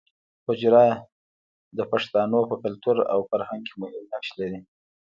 حجره 0.47 0.85
د 1.77 1.79
پښتانو 1.91 2.39
په 2.49 2.55
کلتور 2.63 2.97
او 3.13 3.19
فرهنګ 3.29 3.63
کې 3.67 3.73
مهم 3.81 4.03
نقش 4.11 4.29
لري 4.39 4.59